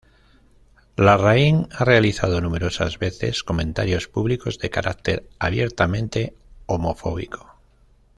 [0.95, 6.35] Larraín ha realizado numerosas veces comentarios públicos de carácter abiertamente
[6.65, 7.59] homofóbico.